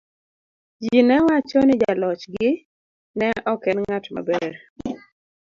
Ji 0.83 0.99
ne 1.07 1.17
wacho 1.25 1.59
ni 1.65 1.75
jalochgi 1.81 2.47
ne 3.19 3.27
ok 3.53 3.63
en 3.71 3.77
ng'at 3.81 4.05
maber. 4.15 4.51